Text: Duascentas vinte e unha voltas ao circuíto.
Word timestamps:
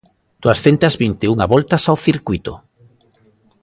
Duascentas 0.43 0.93
vinte 1.03 1.23
e 1.27 1.31
unha 1.35 1.49
voltas 1.53 1.83
ao 1.85 2.01
circuíto. 2.07 2.53